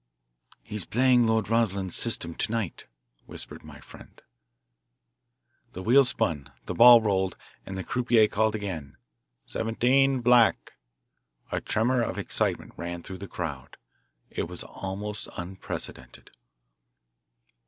[0.63, 2.85] "He's playing Lord Rosslyn's system, to night,"
[3.27, 4.19] whispered my friend.
[5.73, 8.97] The wheel spun, the ball rolled, and the croupier called again,
[9.45, 10.73] "Seventeen, black."
[11.51, 13.77] A tremor of excitement ran through the crowd.
[14.31, 16.31] It was almost unprecedented.